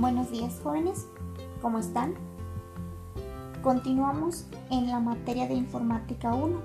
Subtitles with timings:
[0.00, 1.06] Buenos días jóvenes,
[1.60, 2.14] ¿cómo están?
[3.62, 6.58] Continuamos en la materia de informática 1.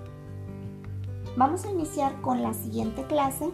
[1.36, 3.52] Vamos a iniciar con la siguiente clase,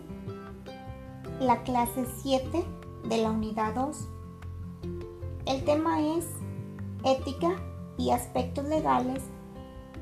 [1.39, 2.63] la clase 7
[3.09, 4.07] de la unidad 2.
[5.47, 6.27] El tema es
[7.04, 7.50] ética
[7.98, 9.23] y aspectos legales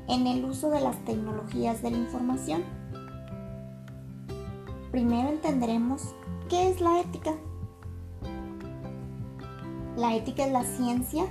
[0.08, 2.64] en el uso de las tecnologías de la información.
[4.90, 6.14] Primero entenderemos
[6.50, 7.32] qué es la ética.
[10.00, 11.26] La ética es la ciencia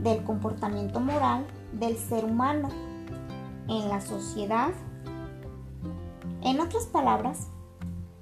[0.00, 2.68] del comportamiento moral del ser humano
[3.66, 4.70] en la sociedad.
[6.42, 7.48] En otras palabras,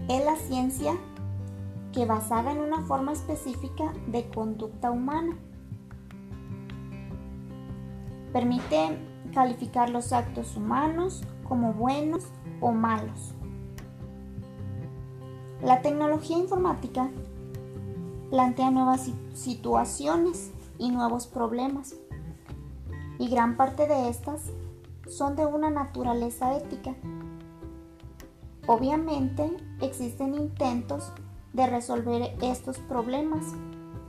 [0.09, 0.95] es la ciencia
[1.93, 5.37] que basada en una forma específica de conducta humana
[8.33, 8.99] permite
[9.35, 12.25] calificar los actos humanos como buenos
[12.63, 13.35] o malos.
[15.63, 17.11] La tecnología informática
[18.33, 21.95] plantea nuevas situaciones y nuevos problemas.
[23.19, 24.41] Y gran parte de estas
[25.07, 26.95] son de una naturaleza ética.
[28.67, 31.13] Obviamente existen intentos
[31.53, 33.45] de resolver estos problemas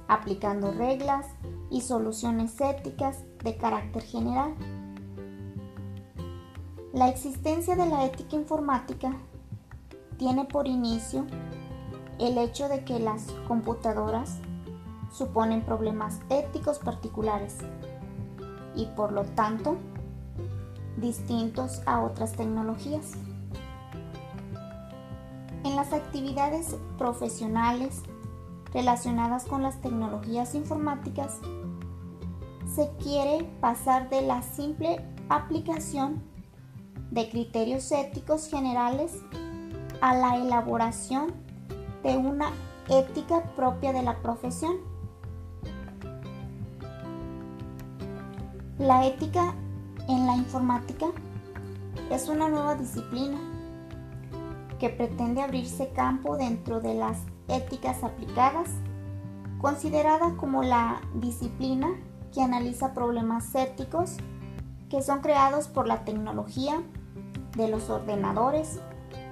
[0.08, 1.28] aplicando reglas
[1.70, 4.56] y soluciones éticas de carácter general.
[6.94, 9.18] La existencia de la ética informática
[10.18, 11.26] tiene por inicio
[12.20, 14.38] el hecho de que las computadoras
[15.12, 17.58] suponen problemas éticos particulares
[18.76, 19.78] y por lo tanto
[20.98, 23.14] distintos a otras tecnologías.
[25.64, 28.02] En las actividades profesionales
[28.74, 31.40] relacionadas con las tecnologías informáticas,
[32.76, 36.24] se quiere pasar de la simple aplicación
[37.12, 39.16] de criterios éticos generales
[40.02, 41.43] a la elaboración
[42.04, 42.52] de una
[42.90, 44.78] ética propia de la profesión.
[48.78, 49.56] La ética
[50.10, 51.08] en la informática
[52.12, 53.38] es una nueva disciplina
[54.80, 58.70] que pretende abrirse campo dentro de las éticas aplicadas,
[59.62, 61.90] considerada como la disciplina
[62.34, 64.18] que analiza problemas éticos
[64.90, 66.82] que son creados por la tecnología
[67.56, 68.80] de los ordenadores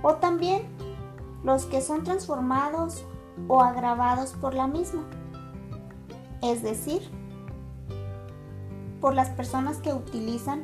[0.04, 0.64] o también
[1.44, 3.04] los que son transformados
[3.48, 5.04] o agravados por la misma,
[6.42, 7.02] es decir,
[9.00, 10.64] por las personas que utilizan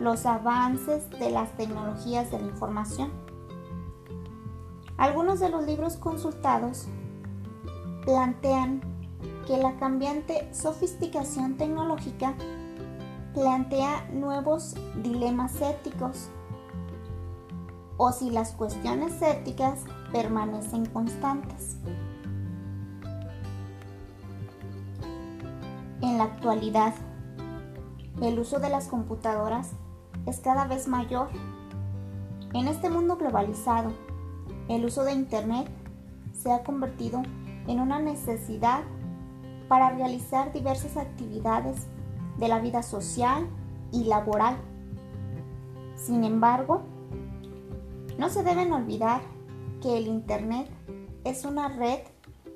[0.00, 3.10] los avances de las tecnologías de la información.
[4.96, 6.86] Algunos de los libros consultados
[8.04, 8.80] plantean
[9.46, 12.34] que la cambiante sofisticación tecnológica
[13.34, 16.28] plantea nuevos dilemas éticos
[17.96, 21.76] o si las cuestiones éticas permanecen constantes.
[26.02, 26.94] En la actualidad,
[28.22, 29.72] el uso de las computadoras
[30.26, 31.28] es cada vez mayor.
[32.52, 33.92] En este mundo globalizado,
[34.68, 35.68] el uso de Internet
[36.32, 37.22] se ha convertido
[37.66, 38.82] en una necesidad
[39.68, 41.86] para realizar diversas actividades
[42.38, 43.46] de la vida social
[43.92, 44.56] y laboral.
[45.94, 46.82] Sin embargo,
[48.18, 49.20] no se deben olvidar
[49.80, 50.68] que el Internet
[51.24, 52.00] es una red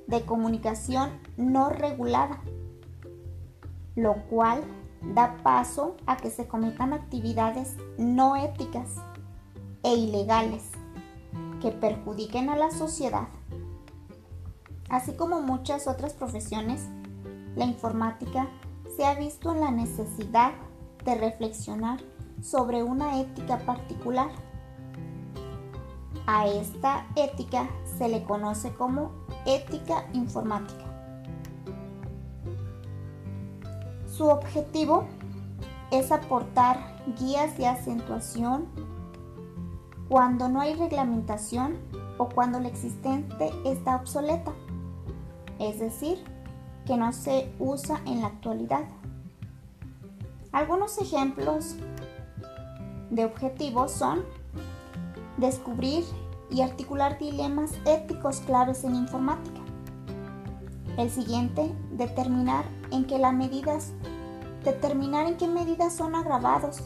[0.07, 2.41] de comunicación no regulada,
[3.97, 4.63] lo cual
[5.15, 8.97] da paso a que se cometan actividades no éticas
[9.83, 10.71] e ilegales
[11.61, 13.29] que perjudiquen a la sociedad.
[14.89, 16.89] Así como muchas otras profesiones,
[17.57, 18.49] la informática
[18.97, 20.53] se ha visto en la necesidad
[21.05, 22.01] de reflexionar
[22.43, 24.31] sobre una ética particular
[26.27, 27.69] a esta ética
[27.99, 29.13] se le conoce como
[29.47, 30.85] ética informática.
[34.07, 35.07] Su objetivo
[35.91, 36.79] es aportar
[37.19, 38.67] guías de acentuación
[40.09, 41.79] cuando no hay reglamentación
[42.19, 44.53] o cuando la existente está obsoleta,
[45.59, 46.23] es decir,
[46.87, 48.85] que no se usa en la actualidad.
[50.53, 51.77] Algunos ejemplos
[53.11, 54.25] de objetivos son
[55.37, 56.05] descubrir
[56.51, 59.61] y articular dilemas éticos claves en informática.
[60.97, 63.93] El siguiente, determinar en qué las medidas,
[64.65, 66.83] determinar en qué medidas son agravados,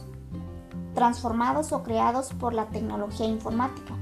[0.95, 3.93] transformados o creados por la tecnología informática.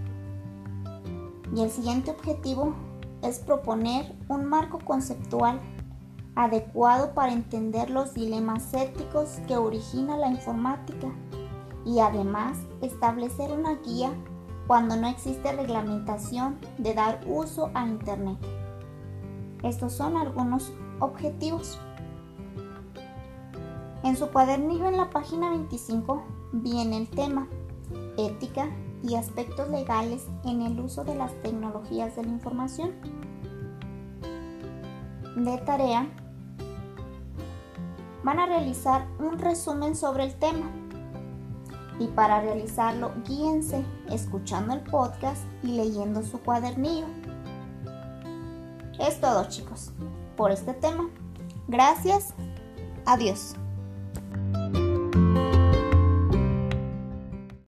[1.53, 2.73] Y el siguiente objetivo
[3.21, 5.59] es proponer un marco conceptual
[6.35, 11.07] adecuado para entender los dilemas éticos que origina la informática
[11.83, 14.11] y además establecer una guía
[14.67, 18.37] cuando no existe reglamentación de dar uso a Internet.
[19.63, 21.79] Estos son algunos objetivos.
[24.03, 27.47] En su cuadernillo en la página 25 viene el tema
[28.17, 28.69] ética
[29.03, 32.91] y aspectos legales en el uso de las tecnologías de la información.
[35.35, 36.07] De tarea,
[38.23, 40.69] van a realizar un resumen sobre el tema
[41.99, 47.07] y para realizarlo guíense escuchando el podcast y leyendo su cuadernillo.
[48.99, 49.91] Es todo chicos
[50.35, 51.09] por este tema.
[51.67, 52.33] Gracias.
[53.05, 53.55] Adiós.